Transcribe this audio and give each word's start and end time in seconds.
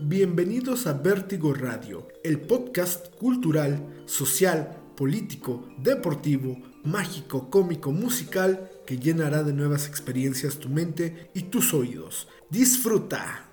Bienvenidos 0.00 0.86
a 0.86 0.92
Vértigo 0.92 1.52
Radio, 1.52 2.06
el 2.22 2.40
podcast 2.40 3.12
cultural, 3.16 4.04
social, 4.06 4.76
político, 4.96 5.68
deportivo, 5.76 6.56
mágico, 6.84 7.50
cómico, 7.50 7.90
musical 7.90 8.70
que 8.86 8.96
llenará 8.96 9.42
de 9.42 9.52
nuevas 9.52 9.88
experiencias 9.88 10.60
tu 10.60 10.68
mente 10.68 11.30
y 11.34 11.42
tus 11.42 11.74
oídos. 11.74 12.28
Disfruta. 12.48 13.44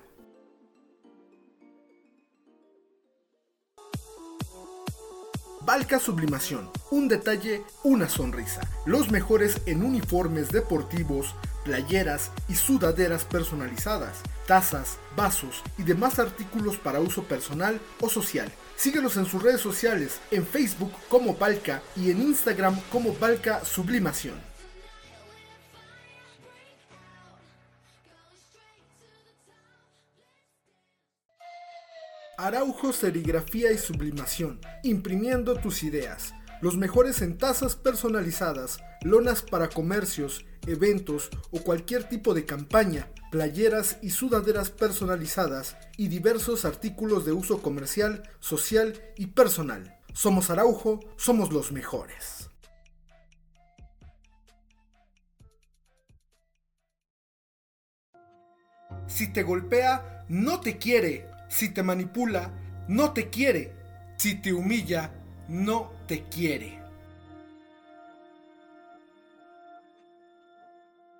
Balca 5.62 5.98
Sublimación. 5.98 6.70
Un 6.92 7.08
detalle, 7.08 7.64
una 7.82 8.08
sonrisa. 8.08 8.60
Los 8.86 9.10
mejores 9.10 9.62
en 9.66 9.82
uniformes 9.82 10.50
deportivos, 10.50 11.34
playeras 11.64 12.30
y 12.48 12.54
sudaderas 12.54 13.24
personalizadas, 13.24 14.22
tazas, 14.46 14.98
vasos 15.16 15.62
y 15.76 15.82
demás 15.82 16.18
artículos 16.18 16.78
para 16.78 17.00
uso 17.00 17.24
personal 17.24 17.80
o 18.00 18.08
social. 18.08 18.50
Síguelos 18.76 19.16
en 19.16 19.26
sus 19.26 19.42
redes 19.42 19.60
sociales, 19.60 20.20
en 20.30 20.46
Facebook 20.46 20.92
como 21.08 21.34
Balca 21.34 21.82
y 21.96 22.10
en 22.10 22.22
Instagram 22.22 22.78
como 22.90 23.14
Balca 23.14 23.64
Sublimación. 23.64 24.34
Araujo 32.38 32.92
Serigrafía 32.92 33.72
y 33.72 33.78
Sublimación, 33.78 34.60
imprimiendo 34.82 35.56
tus 35.56 35.82
ideas. 35.82 36.34
Los 36.60 36.76
mejores 36.76 37.22
en 37.22 37.38
tazas 37.38 37.76
personalizadas, 37.76 38.78
lonas 39.02 39.40
para 39.40 39.68
comercios, 39.68 40.44
eventos 40.66 41.30
o 41.50 41.60
cualquier 41.62 42.04
tipo 42.04 42.34
de 42.34 42.44
campaña, 42.44 43.08
playeras 43.36 43.98
y 44.00 44.08
sudaderas 44.08 44.70
personalizadas 44.70 45.76
y 45.98 46.08
diversos 46.08 46.64
artículos 46.64 47.26
de 47.26 47.32
uso 47.32 47.60
comercial, 47.60 48.22
social 48.40 48.98
y 49.14 49.26
personal. 49.26 50.00
Somos 50.14 50.48
Araujo, 50.48 51.00
somos 51.18 51.52
los 51.52 51.70
mejores. 51.70 52.48
Si 59.06 59.30
te 59.30 59.42
golpea, 59.42 60.24
no 60.30 60.60
te 60.60 60.78
quiere. 60.78 61.28
Si 61.50 61.68
te 61.68 61.82
manipula, 61.82 62.50
no 62.88 63.12
te 63.12 63.28
quiere. 63.28 63.74
Si 64.16 64.40
te 64.40 64.54
humilla, 64.54 65.12
no 65.46 65.92
te 66.06 66.24
quiere. 66.24 66.85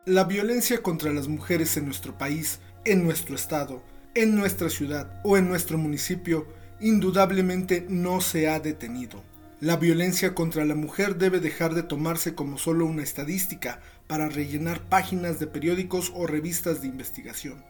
La 0.09 0.23
violencia 0.23 0.85
contra 0.85 1.13
las 1.13 1.27
mujeres 1.27 1.77
en 1.77 1.85
nuestro 1.85 2.17
país, 2.17 2.61
en 2.85 3.03
nuestro 3.03 3.35
estado, 3.35 3.83
en 4.15 4.37
nuestra 4.37 4.71
ciudad 4.71 5.21
o 5.25 5.37
en 5.37 5.49
nuestro 5.49 5.79
municipio 5.79 6.47
indudablemente 6.81 7.85
no 7.89 8.21
se 8.21 8.49
ha 8.49 8.61
detenido. 8.61 9.25
La 9.59 9.75
violencia 9.75 10.33
contra 10.33 10.65
la 10.65 10.77
mujer 10.77 11.17
debe 11.17 11.41
dejar 11.41 11.75
de 11.75 11.83
tomarse 11.83 12.37
como 12.37 12.57
solo 12.57 12.87
una 12.87 13.03
estadística 13.03 13.81
para 14.07 14.29
rellenar 14.29 14.81
páginas 14.89 15.41
de 15.41 15.49
periódicos 15.49 16.13
o 16.15 16.29
revistas 16.29 16.83
de 16.83 16.87
investigación. 16.87 17.65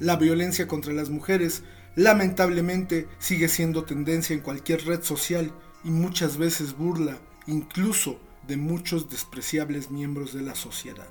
La 0.00 0.16
violencia 0.16 0.66
contra 0.66 0.94
las 0.94 1.10
mujeres 1.10 1.62
lamentablemente 1.94 3.06
sigue 3.18 3.48
siendo 3.48 3.84
tendencia 3.84 4.32
en 4.32 4.40
cualquier 4.40 4.82
red 4.86 5.02
social 5.02 5.52
y 5.84 5.90
muchas 5.90 6.38
veces 6.38 6.74
burla 6.74 7.18
incluso 7.46 8.18
de 8.48 8.56
muchos 8.56 9.10
despreciables 9.10 9.90
miembros 9.90 10.32
de 10.32 10.40
la 10.40 10.54
sociedad. 10.54 11.10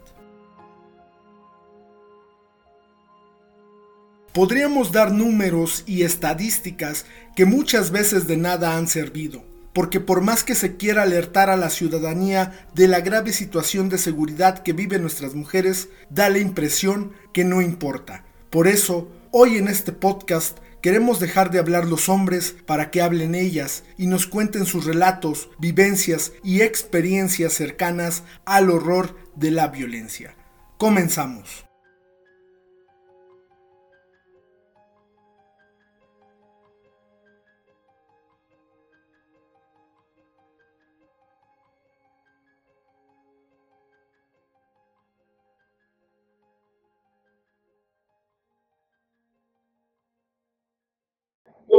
Podríamos 4.33 4.93
dar 4.93 5.11
números 5.11 5.83
y 5.85 6.03
estadísticas 6.03 7.05
que 7.35 7.45
muchas 7.45 7.91
veces 7.91 8.27
de 8.27 8.37
nada 8.37 8.77
han 8.77 8.87
servido, 8.87 9.43
porque 9.73 9.99
por 9.99 10.21
más 10.21 10.45
que 10.45 10.55
se 10.55 10.77
quiera 10.77 11.03
alertar 11.03 11.49
a 11.49 11.57
la 11.57 11.69
ciudadanía 11.69 12.67
de 12.73 12.87
la 12.87 13.01
grave 13.01 13.33
situación 13.33 13.89
de 13.89 13.97
seguridad 13.97 14.59
que 14.59 14.71
viven 14.71 15.01
nuestras 15.01 15.35
mujeres, 15.35 15.89
da 16.09 16.29
la 16.29 16.39
impresión 16.39 17.11
que 17.33 17.43
no 17.43 17.61
importa. 17.61 18.23
Por 18.49 18.67
eso, 18.67 19.11
hoy 19.31 19.57
en 19.57 19.67
este 19.67 19.91
podcast 19.91 20.59
Queremos 20.81 21.19
dejar 21.19 21.51
de 21.51 21.59
hablar 21.59 21.85
los 21.85 22.09
hombres 22.09 22.55
para 22.65 22.89
que 22.89 23.03
hablen 23.03 23.35
ellas 23.35 23.83
y 23.99 24.07
nos 24.07 24.25
cuenten 24.25 24.65
sus 24.65 24.85
relatos, 24.85 25.51
vivencias 25.59 26.33
y 26.43 26.61
experiencias 26.61 27.53
cercanas 27.53 28.23
al 28.45 28.71
horror 28.71 29.15
de 29.35 29.51
la 29.51 29.67
violencia. 29.67 30.35
Comenzamos. 30.79 31.70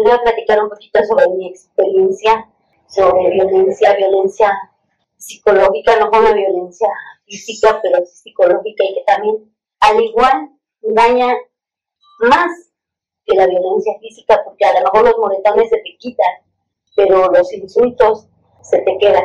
Voy 0.03 0.13
a 0.13 0.23
platicar 0.23 0.63
un 0.63 0.69
poquito 0.69 1.03
sobre 1.05 1.29
mi 1.29 1.49
experiencia 1.49 2.49
sobre 2.93 3.31
violencia, 3.31 3.95
violencia 3.97 4.53
psicológica, 5.17 5.97
no 5.99 6.11
como 6.11 6.33
violencia 6.35 6.89
física, 7.25 7.81
pero 7.83 8.05
psicológica 8.05 8.85
y 8.85 8.95
que 8.95 9.05
también 9.07 9.55
al 9.81 10.01
igual 10.01 10.51
daña 10.83 11.35
más 12.21 12.51
que 13.25 13.35
la 13.37 13.47
violencia 13.47 13.95
física, 14.01 14.43
porque 14.45 14.65
a 14.65 14.75
lo 14.75 14.85
mejor 14.85 15.05
los 15.05 15.19
moretones 15.19 15.71
se 15.71 15.77
te 15.77 15.97
quitan, 15.99 16.33
pero 16.95 17.31
los 17.31 17.53
insultos 17.53 18.27
se 18.63 18.79
te 18.81 18.99
quedan. 18.99 19.25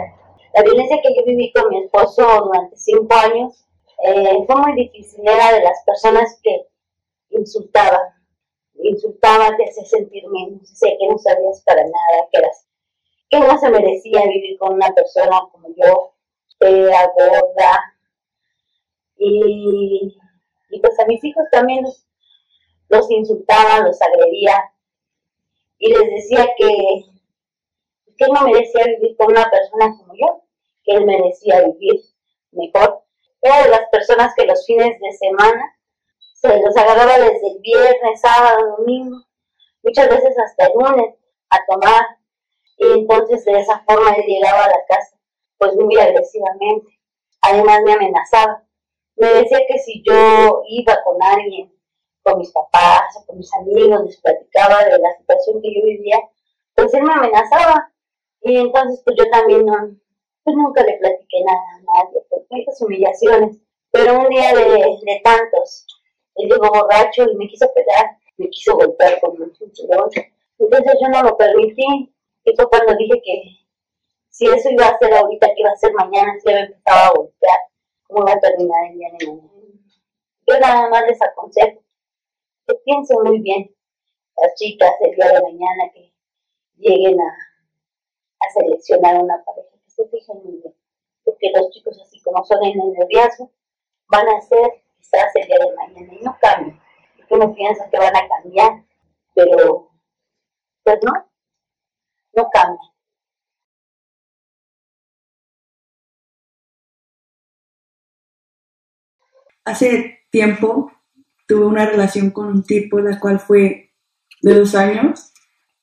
La 0.54 0.64
violencia 0.64 1.02
que 1.02 1.14
yo 1.14 1.26
viví 1.26 1.52
con 1.52 1.70
mi 1.70 1.84
esposo 1.84 2.26
durante 2.46 2.78
cinco 2.78 3.14
años 3.16 3.66
eh, 4.06 4.44
fue 4.46 4.56
muy 4.56 4.74
difícil, 4.76 5.28
era 5.28 5.52
de 5.54 5.62
las 5.62 5.84
personas 5.86 6.40
que 6.42 6.68
insultaban, 7.32 8.02
insultaba, 8.84 9.56
te 9.56 9.70
hacía 9.70 9.86
sentir 9.86 10.24
menos, 10.30 10.72
que 10.80 11.08
no 11.10 11.18
sabías 11.18 11.62
para 11.66 11.84
nada, 11.84 12.28
que 12.32 12.40
eras, 12.40 12.68
que 13.30 13.40
no 13.40 13.58
se 13.58 13.70
merecía 13.70 14.22
vivir 14.24 14.58
con 14.58 14.74
una 14.74 14.94
persona 14.94 15.42
como 15.52 15.70
yo, 15.76 16.14
fea, 16.60 17.12
gorda, 17.18 17.96
y, 19.18 20.18
y 20.70 20.80
pues 20.80 21.00
a 21.00 21.06
mis 21.06 21.24
hijos 21.24 21.46
también 21.52 21.84
los, 21.84 22.06
los 22.90 23.10
insultaba, 23.12 23.80
los 23.80 24.02
agredía, 24.02 24.72
y 25.80 25.90
les 25.90 26.10
decía 26.10 26.48
que, 26.58 26.68
que 28.18 28.26
no 28.28 28.42
merecía 28.48 28.86
vivir 28.86 29.16
con 29.18 29.32
una 29.32 29.50
persona 29.50 29.96
como 29.98 30.14
yo, 30.16 30.42
que 30.84 30.94
él 30.96 31.06
merecía 31.06 31.64
vivir 31.66 32.02
mejor. 32.52 33.04
Era 33.42 33.64
de 33.64 33.70
las 33.70 33.90
personas 33.92 34.34
que 34.36 34.46
los 34.46 34.66
fines 34.66 35.00
de 35.00 35.12
semana 35.18 35.77
se 36.42 36.62
los 36.62 36.78
agarraba 36.78 37.18
desde 37.18 37.48
el 37.48 37.60
viernes, 37.62 38.22
sábado, 38.22 38.78
domingo, 38.78 39.24
muchas 39.82 40.08
veces 40.08 40.38
hasta 40.38 40.68
el 40.68 40.74
lunes 40.74 41.16
a 41.50 41.58
tomar. 41.66 42.06
Y 42.78 43.00
entonces 43.00 43.44
de 43.46 43.60
esa 43.60 43.84
forma 43.88 44.12
él 44.12 44.26
llegaba 44.26 44.66
a 44.66 44.70
la 44.70 44.86
casa, 44.88 45.18
pues 45.58 45.76
muy 45.76 45.98
agresivamente. 45.98 47.00
Además 47.42 47.82
me 47.84 47.94
amenazaba. 47.94 48.64
Me 49.16 49.28
decía 49.30 49.60
que 49.68 49.80
si 49.80 50.04
yo 50.06 50.62
iba 50.70 50.96
con 51.04 51.22
alguien, 51.24 51.74
con 52.22 52.38
mis 52.38 52.52
papás 52.52 53.18
o 53.18 53.26
con 53.26 53.38
mis 53.40 53.52
amigos, 53.56 54.06
les 54.06 54.22
platicaba 54.22 54.84
de 54.84 55.00
la 55.00 55.18
situación 55.18 55.60
que 55.62 55.74
yo 55.74 55.86
vivía, 55.86 56.20
pues 56.76 56.94
él 56.94 57.02
me 57.02 57.14
amenazaba. 57.14 57.92
Y 58.42 58.58
entonces 58.58 59.02
pues 59.04 59.18
yo 59.18 59.28
también 59.32 59.66
no, 59.66 59.76
pues 60.44 60.56
nunca 60.56 60.84
le 60.84 60.98
platiqué 61.00 61.44
nada 61.44 61.60
a 61.60 62.04
nadie, 62.04 62.22
por 62.30 62.46
muchas 62.52 62.80
humillaciones. 62.80 63.58
Pero 63.90 64.20
un 64.20 64.30
día 64.30 64.54
de, 64.54 65.00
de 65.02 65.22
tantos, 65.24 65.88
él 66.38 66.50
llegó 66.50 66.70
borracho 66.70 67.24
y 67.30 67.36
me 67.36 67.48
quiso 67.48 67.72
pegar, 67.74 68.18
me 68.38 68.50
quiso 68.50 68.76
golpear 68.76 69.20
con 69.20 69.42
un 69.42 69.54
cinturón. 69.56 70.10
Entonces 70.60 70.94
yo 71.02 71.10
no 71.10 71.24
lo 71.24 71.38
permití. 71.38 72.14
Y 72.44 72.56
fue 72.56 72.70
cuando 72.70 72.96
dije 72.96 73.22
que 73.24 73.44
si 74.30 74.46
eso 74.46 74.70
iba 74.70 74.88
a 74.88 74.98
ser 74.98 75.14
ahorita, 75.14 75.48
que 75.48 75.62
iba 75.62 75.72
a 75.72 75.76
ser 75.76 75.94
mañana, 75.94 76.34
si 76.40 76.48
me 76.48 76.62
empezaba 76.62 77.08
a 77.08 77.14
golpear, 77.14 77.60
¿cómo 78.08 78.22
iba 78.22 78.34
a 78.34 78.40
terminar 78.40 78.86
el 78.92 78.98
día 78.98 79.10
de 79.20 79.28
mañana? 79.28 79.58
Yo 80.48 80.60
nada 80.60 80.90
más 80.90 81.06
les 81.08 81.22
aconsejo 81.22 81.82
que 82.68 82.76
piensen 82.86 83.18
muy 83.24 83.40
bien 83.40 83.76
las 84.38 84.54
chicas 84.56 84.92
el 85.02 85.16
día 85.16 85.28
de 85.28 85.42
mañana 85.42 85.92
que 85.94 86.14
lleguen 86.78 87.20
a, 87.20 87.34
seleccionar 88.54 89.22
una 89.22 89.44
pareja, 89.44 89.76
que 89.84 89.90
se 89.90 90.08
fijen 90.08 90.38
muy 90.44 90.62
bien. 90.62 90.74
Porque 91.26 91.52
los 91.54 91.70
chicos, 91.72 92.00
así 92.02 92.22
como 92.22 92.44
son 92.46 92.64
en 92.64 92.80
el 92.80 92.94
noviazgo, 92.94 93.52
van 94.08 94.28
a 94.30 94.42
ser 94.42 94.84
quizás 94.98 95.36
el 95.36 95.48
día 95.48 95.58
de 95.60 95.76
mañana 95.76 96.14
y 96.14 96.24
no 96.24 96.38
cambia. 96.42 96.82
Uno 97.38 97.54
piensa 97.54 97.88
que 97.92 98.00
van 98.00 98.16
a 98.16 98.28
cambiar, 98.28 98.84
pero 99.36 99.92
pues 100.84 100.98
no, 101.04 101.12
no 102.34 102.50
cambia. 102.52 102.80
Hace 109.66 110.22
tiempo 110.32 110.92
tuve 111.46 111.66
una 111.66 111.86
relación 111.86 112.32
con 112.32 112.48
un 112.48 112.64
tipo 112.64 113.00
la 113.00 113.20
cual 113.20 113.40
fue 113.40 113.92
de 114.42 114.54
dos 114.56 114.74
años. 114.74 115.32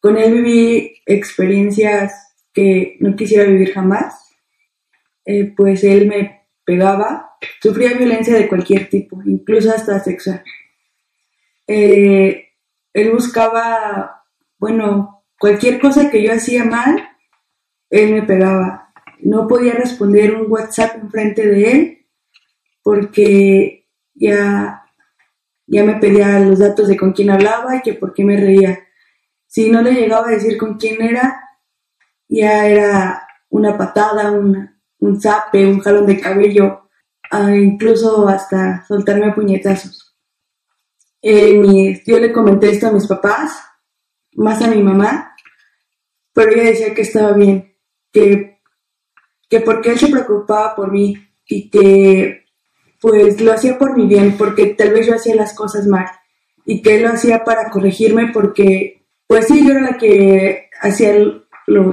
Con 0.01 0.17
él 0.17 0.33
viví 0.33 1.03
experiencias 1.07 2.35
que 2.53 2.97
no 2.99 3.15
quisiera 3.15 3.45
vivir 3.45 3.73
jamás. 3.73 4.33
Eh, 5.25 5.55
pues 5.57 5.85
él 5.85 6.09
me 6.09 6.49
pegaba, 6.65 7.37
sufría 7.63 7.97
violencia 7.97 8.35
de 8.35 8.49
cualquier 8.49 8.89
tipo, 8.89 9.23
incluso 9.25 9.71
hasta 9.71 10.01
sexual. 10.01 10.43
Eh, 11.67 12.49
él 12.93 13.13
buscaba, 13.13 14.25
bueno, 14.59 15.25
cualquier 15.39 15.81
cosa 15.81 16.11
que 16.11 16.23
yo 16.23 16.33
hacía 16.33 16.65
mal, 16.65 17.09
él 17.91 18.13
me 18.13 18.23
pegaba. 18.23 18.93
No 19.21 19.49
podía 19.49 19.75
responder 19.75 20.35
un 20.35 20.51
WhatsApp 20.51 20.97
enfrente 20.97 21.47
de 21.47 21.73
él 21.73 22.07
porque 22.83 23.89
ya, 24.15 24.85
ya 25.67 25.85
me 25.85 25.97
pedía 25.97 26.39
los 26.41 26.59
datos 26.59 26.89
de 26.89 26.97
con 26.97 27.13
quién 27.13 27.31
hablaba 27.31 27.77
y 27.77 27.83
que 27.83 27.95
por 27.95 28.13
qué 28.13 28.25
me 28.25 28.37
reía. 28.37 28.79
Si 29.47 29.71
no 29.71 29.83
le 29.83 29.93
llegaba 29.93 30.29
a 30.29 30.33
decir 30.33 30.59
con 30.59 30.77
quién 30.77 31.01
era, 31.01 31.41
ya 32.29 32.67
era 32.67 33.27
una 33.49 33.79
patada, 33.79 34.33
un 34.33 35.21
zape, 35.21 35.67
un 35.67 35.81
jalón 35.81 36.07
de 36.07 36.21
cabello, 36.21 36.89
incluso 37.55 38.29
hasta 38.29 38.85
soltarme 38.87 39.27
a 39.27 39.35
puñetazos. 39.35 40.04
Eh, 41.27 42.03
yo 42.05 42.19
le 42.19 42.31
comenté 42.31 42.69
esto 42.69 42.89
a 42.89 42.93
mis 42.93 43.07
papás, 43.07 43.59
más 44.35 44.61
a 44.61 44.69
mi 44.69 44.83
mamá, 44.83 45.35
pero 46.35 46.53
ella 46.53 46.65
decía 46.65 46.93
que 46.93 47.01
estaba 47.01 47.33
bien, 47.33 47.75
que, 48.13 48.61
que 49.49 49.61
porque 49.61 49.93
él 49.93 49.99
se 49.99 50.09
preocupaba 50.09 50.77
por 50.77 50.93
mí 50.93 51.17
y 51.47 51.71
que 51.71 52.45
pues 53.01 53.41
lo 53.41 53.55
hacía 53.55 53.79
por 53.79 53.97
mi 53.97 54.07
bien, 54.07 54.37
porque 54.37 54.67
tal 54.67 54.91
vez 54.91 55.07
yo 55.07 55.15
hacía 55.15 55.35
las 55.35 55.55
cosas 55.55 55.87
mal 55.87 56.05
y 56.67 56.83
que 56.83 56.97
él 56.97 57.05
lo 57.05 57.09
hacía 57.09 57.43
para 57.43 57.71
corregirme 57.71 58.31
porque 58.31 59.07
pues 59.27 59.47
sí, 59.47 59.67
yo 59.67 59.73
era 59.73 59.81
la 59.81 59.97
que 59.97 60.69
hacía 60.79 61.15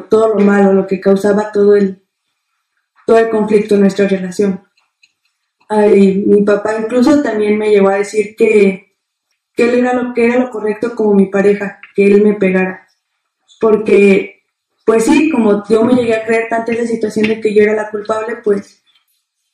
todo 0.10 0.36
lo 0.36 0.39
malo, 0.42 0.74
lo 0.74 0.86
que 0.86 1.00
causaba 1.00 1.54
todo 1.54 1.78
el, 1.78 2.04
todo 3.07 3.18
el 3.18 3.30
conflicto 3.30 3.75
en 3.75 3.81
nuestra 3.81 4.10
relación. 4.10 4.62
Ay, 5.69 6.22
mi 6.28 6.44
papá 6.44 6.78
incluso 6.81 7.24
también 7.24 7.57
me 7.57 7.69
llegó 7.69 7.88
a 7.88 7.95
decir 7.95 8.36
que, 8.36 8.90
que 9.56 9.63
él 9.63 9.80
era 9.80 9.94
lo 9.94 10.13
que 10.13 10.25
era 10.25 10.38
lo 10.38 10.50
correcto 10.50 10.95
como 10.95 11.13
mi 11.13 11.27
pareja, 11.27 11.80
que 11.95 12.06
él 12.06 12.24
me 12.24 12.33
pegara. 12.33 12.88
Porque, 13.59 14.44
pues 14.86 15.06
sí, 15.06 15.30
como 15.30 15.63
yo 15.68 15.83
me 15.83 15.94
llegué 15.94 16.15
a 16.15 16.25
creer 16.25 16.48
tanto 16.50 16.71
esa 16.71 16.88
situación 16.88 17.27
de 17.27 17.42
que 17.42 17.53
yo 17.53 17.63
era 17.63 17.74
la 17.74 17.89
culpable, 17.89 18.38
pues, 18.44 18.83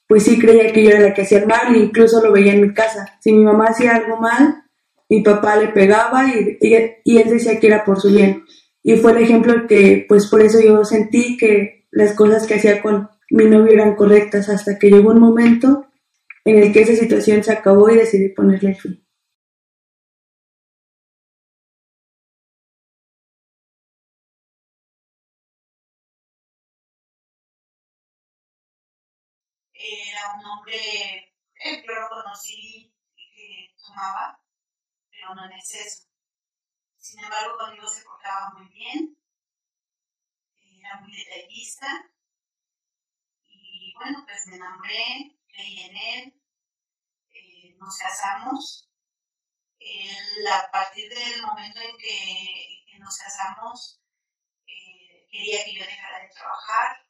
pues 0.08 0.24
sí 0.24 0.40
creía 0.40 0.72
que 0.72 0.84
yo 0.84 0.92
era 0.92 1.02
la 1.02 1.14
que 1.14 1.24
hacía 1.24 1.40
el 1.40 1.48
mal 1.48 1.76
e 1.76 1.80
incluso 1.80 2.22
lo 2.22 2.32
veía 2.32 2.54
en 2.54 2.62
mi 2.62 2.74
casa. 2.74 3.18
Si 3.20 3.34
mi 3.34 3.44
mamá 3.44 3.66
hacía 3.66 3.96
algo 3.96 4.18
mal, 4.18 4.64
mi 5.10 5.22
papá 5.22 5.58
le 5.58 5.70
pegaba 5.70 6.26
y, 6.28 6.58
y, 6.62 7.18
él 7.18 7.30
decía 7.30 7.60
que 7.60 7.68
era 7.68 7.84
por 7.84 8.00
su 8.00 8.12
bien. 8.12 8.46
Y 8.84 8.96
fue 8.98 9.12
el 9.12 9.18
ejemplo 9.18 9.68
que, 9.68 10.06
pues 10.08 10.28
por 10.28 10.42
eso 10.42 10.62
yo 10.62 10.84
sentí 10.86 11.38
que 11.38 11.88
las 11.92 12.14
cosas 12.14 12.48
que 12.48 12.56
hacía 12.56 12.82
con 12.82 13.10
mi 13.30 13.46
novio 13.46 13.74
eran 13.74 13.96
correctas 13.96 14.50
hasta 14.50 14.78
que 14.78 14.90
llegó 14.90 15.12
un 15.12 15.20
momento 15.20 15.88
en 16.46 16.58
el 16.58 16.72
que 16.72 16.82
esa 16.82 16.96
situación 16.96 17.44
se 17.44 17.52
acabó 17.52 17.90
y 17.90 17.96
decidí 17.96 18.30
ponerle 18.30 18.76
fin. 18.76 19.04
Era 30.18 30.34
un 30.34 30.46
hombre, 30.46 31.36
yo 31.64 31.94
lo 31.94 32.10
conocí 32.10 32.92
que 33.16 33.76
tomaba, 33.80 34.42
pero 35.12 35.36
no 35.36 35.46
en 35.46 35.52
exceso. 35.52 36.08
Sin 36.98 37.24
embargo, 37.24 37.56
conmigo 37.56 37.88
se 37.88 38.04
portaba 38.04 38.50
muy 38.56 38.68
bien, 38.70 39.16
era 40.80 41.02
muy 41.02 41.16
detallista 41.16 41.88
y 43.46 43.94
bueno, 43.94 44.24
pues 44.26 44.48
me 44.48 44.56
enamoré, 44.56 45.38
creí 45.50 45.82
en 45.82 45.98
él, 45.98 46.42
eh, 47.30 47.76
nos 47.78 47.96
casamos. 48.00 48.90
Él, 49.80 50.48
a 50.48 50.72
partir 50.72 51.10
del 51.10 51.44
momento 51.44 51.80
en 51.80 51.96
que, 51.98 52.98
nos 52.98 53.16
casamos, 53.18 54.02
eh, 54.66 55.28
quería 55.30 55.64
que 55.64 55.76
yo 55.76 55.86
dejara 55.86 56.20
de 56.22 56.30
trabajar, 56.30 57.06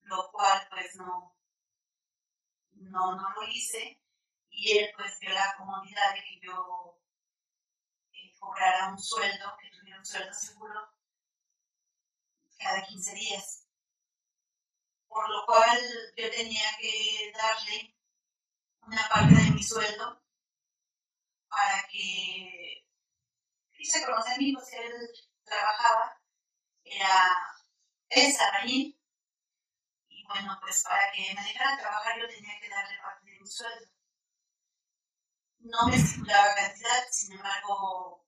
lo 0.00 0.30
cual 0.32 0.66
pues 0.70 0.96
no, 0.96 1.35
no, 2.96 3.14
no 3.14 3.30
lo 3.30 3.46
hice 3.48 4.00
y 4.50 4.78
él 4.78 4.90
pues 4.96 5.18
vio 5.20 5.30
la 5.30 5.54
comodidad 5.58 6.14
de 6.14 6.24
que 6.24 6.40
yo 6.40 6.98
cobrara 8.38 8.88
un 8.88 8.98
sueldo, 8.98 9.56
que 9.60 9.70
tuviera 9.70 9.98
un 9.98 10.06
sueldo 10.06 10.32
seguro 10.32 10.94
cada 12.58 12.82
15 12.82 13.14
días. 13.14 13.66
Por 15.08 15.28
lo 15.28 15.44
cual 15.46 15.78
yo 16.16 16.30
tenía 16.30 16.68
que 16.80 17.32
darle 17.34 17.96
una 18.82 19.08
parte 19.08 19.34
de 19.34 19.50
mi 19.50 19.62
sueldo 19.62 20.22
para 21.48 21.86
que 21.90 22.86
hice 23.78 24.04
con 24.04 24.14
los 24.14 24.26
amigos 24.28 24.64
que 24.68 24.76
él 24.76 25.10
trabajaba, 25.44 26.20
era 26.84 27.36
esa 28.08 28.50
raíz. 28.52 28.95
Bueno, 30.28 30.58
pues 30.60 30.82
para 30.82 31.12
que 31.12 31.34
me 31.34 31.42
dejara 31.42 31.78
trabajar 31.78 32.18
yo 32.18 32.28
tenía 32.28 32.58
que 32.60 32.68
darle 32.68 32.98
parte 33.00 33.30
de 33.30 33.40
mi 33.40 33.46
sueldo. 33.46 33.86
No 35.60 35.86
me 35.88 35.96
estipulaba 35.96 36.54
cantidad, 36.54 37.04
sin 37.10 37.32
embargo, 37.32 38.24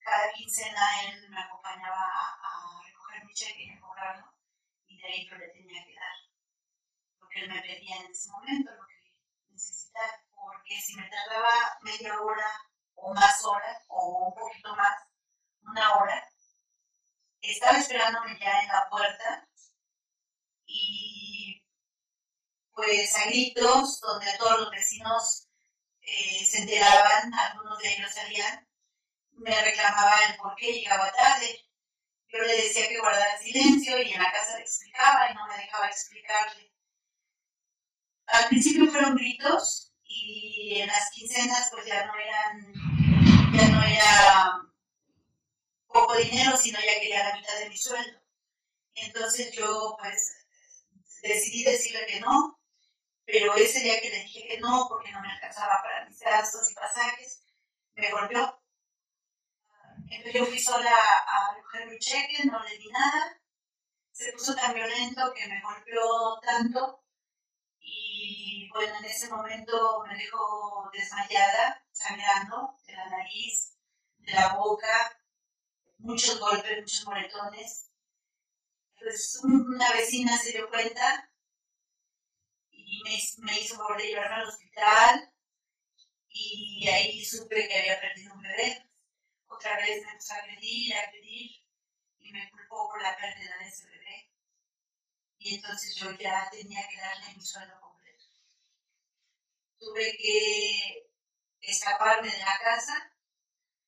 cada 0.00 0.32
quincena 0.32 1.02
él 1.04 1.28
me 1.28 1.40
acompañaba 1.40 1.96
a, 1.96 2.82
recoger 2.84 3.24
mi 3.24 3.34
cheque 3.34 3.64
y 3.64 3.70
a 3.70 3.80
cobrarlo, 3.80 4.34
y 4.86 4.98
de 4.98 5.06
ahí 5.06 5.28
yo 5.28 5.36
le 5.36 5.48
tenía 5.48 5.84
que 5.84 5.94
dar 5.94 6.16
lo 7.20 7.28
que 7.28 7.40
él 7.40 7.48
me 7.48 7.60
pedía 7.60 7.96
en 7.96 8.10
ese 8.10 8.30
momento, 8.30 8.72
lo 8.72 8.86
que 8.86 9.14
necesitaba, 9.50 10.24
porque 10.34 10.80
si 10.80 10.96
me 10.96 11.08
tardaba 11.08 11.78
media 11.82 12.20
hora 12.20 12.50
o 12.94 13.14
más 13.14 13.44
horas, 13.44 13.84
o 13.88 14.28
un 14.28 14.34
poquito 14.34 14.74
más, 14.74 15.06
una 15.62 15.96
hora, 15.96 16.28
estaba 17.42 17.78
esperándome 17.78 18.38
ya 18.38 18.60
en 18.62 18.68
la 18.68 18.88
puerta 18.90 19.47
pues 22.78 23.14
a 23.16 23.26
gritos 23.26 24.00
donde 24.00 24.26
todos 24.38 24.60
los 24.60 24.70
vecinos 24.70 25.48
eh, 26.00 26.46
se 26.46 26.58
enteraban, 26.58 27.34
algunos 27.34 27.78
de 27.80 27.92
ellos 27.92 28.14
salían 28.14 28.68
me 29.38 29.62
reclamaba 29.62 30.16
el 30.28 30.36
por 30.36 30.54
qué 30.56 30.72
llegaba 30.72 31.12
tarde. 31.12 31.64
Yo 32.28 32.40
le 32.40 32.56
decía 32.56 32.88
que 32.88 32.98
guardara 32.98 33.38
silencio 33.38 34.02
y 34.02 34.12
en 34.12 34.22
la 34.22 34.30
casa 34.30 34.56
le 34.56 34.62
explicaba 34.62 35.30
y 35.30 35.34
no 35.34 35.46
me 35.46 35.56
dejaba 35.56 35.88
explicarle. 35.88 36.72
Al 38.26 38.48
principio 38.48 38.90
fueron 38.90 39.16
gritos 39.16 39.94
y 40.04 40.80
en 40.80 40.88
las 40.88 41.10
quincenas 41.10 41.68
pues 41.70 41.86
ya 41.86 42.04
no 42.06 42.12
eran, 42.14 42.72
ya 43.54 43.68
no 43.68 43.82
era 43.82 44.60
poco 45.86 46.16
dinero, 46.16 46.56
sino 46.56 46.78
ya 46.80 47.00
quería 47.00 47.28
la 47.28 47.36
mitad 47.36 47.58
de 47.58 47.70
mi 47.70 47.78
sueldo. 47.78 48.20
Entonces 48.94 49.52
yo 49.52 49.96
pues 49.98 50.46
decidí 51.22 51.64
decirle 51.64 52.06
que 52.06 52.20
no, 52.20 52.57
pero 53.28 53.54
ese 53.54 53.80
día 53.80 54.00
que 54.00 54.08
le 54.08 54.22
dije 54.24 54.48
que 54.48 54.58
no, 54.58 54.86
porque 54.88 55.12
no 55.12 55.20
me 55.20 55.30
alcanzaba 55.30 55.82
para 55.82 56.06
mis 56.06 56.18
gastos 56.18 56.70
y 56.72 56.74
pasajes, 56.74 57.42
me 57.94 58.10
golpeó 58.10 58.58
entonces 60.10 60.40
yo 60.40 60.46
fui 60.46 60.58
sola 60.58 60.90
a 60.90 61.54
recoger 61.54 61.86
mi 61.88 61.98
cheque, 61.98 62.44
no 62.46 62.62
le 62.64 62.78
di 62.78 62.88
nada. 62.88 63.40
Se 64.10 64.32
puso 64.32 64.54
tan 64.54 64.74
violento 64.74 65.32
que 65.34 65.46
me 65.46 65.60
golpeó 65.60 66.40
tanto. 66.40 67.04
Y 67.80 68.68
bueno, 68.72 68.96
en 68.98 69.04
ese 69.04 69.28
momento 69.28 70.02
me 70.06 70.16
dejó 70.16 70.90
desmayada, 70.92 71.84
sangrando 71.92 72.74
de 72.86 72.92
la 72.94 73.06
nariz, 73.06 73.76
de 74.18 74.32
la 74.32 74.54
boca, 74.54 75.20
muchos 75.98 76.40
golpes, 76.40 76.80
muchos 76.80 77.06
moretones. 77.06 77.90
Pues 78.98 79.40
una 79.44 79.92
vecina 79.92 80.36
se 80.38 80.52
dio 80.52 80.68
cuenta 80.70 81.27
me, 83.08 83.52
me 83.52 83.60
hizo 83.60 83.76
favor 83.76 83.96
de 83.96 84.08
llevarme 84.08 84.36
al 84.36 84.48
hospital 84.48 85.32
y 86.28 86.88
ahí 86.88 87.24
supe 87.24 87.66
que 87.66 87.78
había 87.78 88.00
perdido 88.00 88.34
un 88.34 88.42
bebé 88.42 88.88
otra 89.48 89.76
vez 89.76 90.04
me 90.04 90.12
empezó 90.12 90.34
a 90.34 90.36
agredir, 90.36 90.94
a 90.94 91.00
agredir 91.00 91.50
y 92.18 92.32
me 92.32 92.50
culpó 92.50 92.88
por 92.88 93.02
la 93.02 93.16
pérdida 93.16 93.56
de 93.58 93.68
ese 93.68 93.86
bebé. 93.86 94.30
Y 95.38 95.56
entonces 95.56 95.96
yo 95.96 96.12
ya 96.12 96.48
tenía 96.50 96.86
que 96.88 97.00
darle 97.00 97.34
mi 97.34 97.44
sueldo 97.44 97.80
completo. 97.80 98.24
Tuve 99.78 100.16
que 100.16 101.10
escaparme 101.60 102.30
de 102.30 102.38
la 102.38 102.58
casa. 102.62 103.12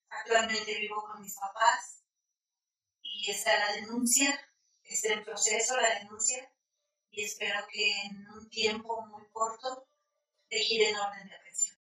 Actualmente 0.09 0.81
vivo 0.81 1.03
con 1.03 1.21
mis 1.21 1.37
papás 1.37 2.03
y 3.01 3.31
está 3.31 3.57
la 3.59 3.73
denuncia, 3.75 4.51
está 4.83 5.13
en 5.13 5.25
proceso 5.25 5.77
la 5.77 6.01
denuncia 6.01 6.53
y 7.11 7.23
espero 7.23 7.61
que 7.73 7.91
en 8.07 8.29
un 8.31 8.49
tiempo 8.49 9.05
muy 9.07 9.25
corto 9.33 9.87
te 10.49 10.59
gire 10.59 10.91
en 10.91 10.97
orden 10.97 11.29
de 11.29 11.35
atención. 11.35 11.77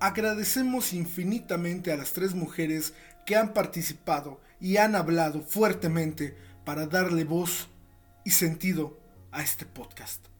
Agradecemos 0.00 0.92
infinitamente 0.92 1.90
a 1.90 1.96
las 1.96 2.12
tres 2.12 2.34
mujeres 2.34 2.92
que 3.24 3.36
han 3.36 3.54
participado 3.54 4.40
y 4.60 4.76
han 4.76 4.96
hablado 4.96 5.40
fuertemente 5.42 6.36
para 6.64 6.86
darle 6.86 7.24
voz 7.24 7.68
y 8.22 8.30
sentido 8.30 9.00
a 9.32 9.42
este 9.42 9.64
podcast. 9.64 10.33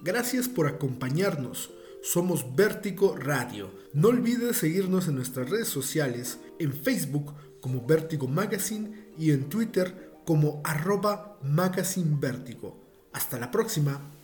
Gracias 0.00 0.48
por 0.48 0.66
acompañarnos. 0.66 1.70
Somos 2.02 2.54
Vértigo 2.54 3.16
Radio. 3.16 3.70
No 3.92 4.08
olvides 4.08 4.58
seguirnos 4.58 5.08
en 5.08 5.16
nuestras 5.16 5.48
redes 5.48 5.68
sociales, 5.68 6.38
en 6.58 6.72
Facebook 6.72 7.34
como 7.60 7.86
Vértigo 7.86 8.28
Magazine 8.28 9.08
y 9.18 9.32
en 9.32 9.48
Twitter 9.48 10.12
como 10.24 10.60
arroba 10.64 11.38
Magazine 11.42 12.16
Vértigo. 12.20 12.78
Hasta 13.12 13.38
la 13.38 13.50
próxima. 13.50 14.15